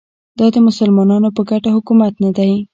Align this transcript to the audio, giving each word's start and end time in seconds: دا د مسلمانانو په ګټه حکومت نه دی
دا 0.39 0.45
د 0.53 0.57
مسلمانانو 0.67 1.29
په 1.37 1.41
ګټه 1.49 1.69
حکومت 1.75 2.13
نه 2.23 2.29
دی 2.37 2.53